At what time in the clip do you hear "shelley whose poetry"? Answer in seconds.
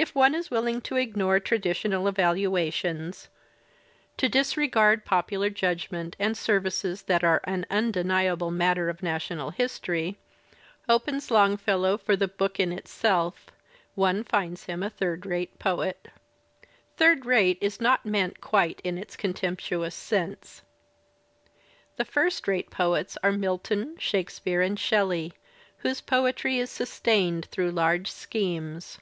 24.78-26.60